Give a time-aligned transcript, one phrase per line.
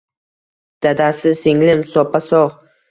[0.85, 1.37] -Dadasi…
[1.43, 2.59] singlim soppa-sog’.